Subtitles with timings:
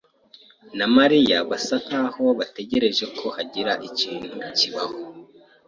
[0.77, 4.97] na Mariya basa nkaho bategereje ko hagira ikintu kibaho.